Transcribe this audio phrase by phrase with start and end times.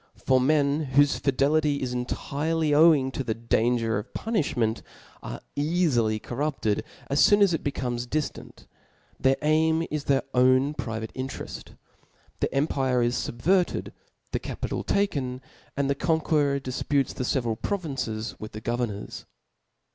[0.17, 4.81] For men whofe fidelity is intirely owing to the dansjer of punifliment,
[5.21, 8.65] are eafily corrupted as foon as it becomes diftant;
[9.19, 11.75] their aim is their own private* intereft.
[12.39, 13.91] The empire is fubverted,
[14.31, 15.39] the capital taken,
[15.77, 19.25] and the conqueror difputes the feveral pro vinces with the governors.